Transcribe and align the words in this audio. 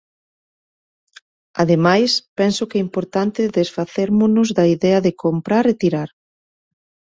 Ademais, 1.61 2.11
penso 2.39 2.61
que 2.69 2.77
é 2.79 2.85
importante 2.87 3.53
desfacérmonos 3.57 4.47
da 4.57 4.65
idea 4.75 4.99
de 5.05 5.17
comprar 5.25 5.63
e 5.71 5.77
tirar. 5.81 6.09